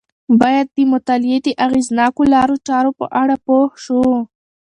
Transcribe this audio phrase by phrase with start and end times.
[0.41, 4.01] باید د مطالعې د اغیزناکو لارو چارو په اړه پوه شو.